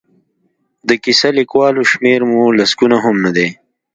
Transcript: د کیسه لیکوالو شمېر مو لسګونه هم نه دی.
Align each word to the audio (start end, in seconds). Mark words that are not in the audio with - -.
د 0.87 0.89
کیسه 1.03 1.29
لیکوالو 1.39 1.81
شمېر 1.91 2.19
مو 2.31 2.41
لسګونه 2.59 2.97
هم 3.03 3.15
نه 3.25 3.31
دی. 3.35 3.49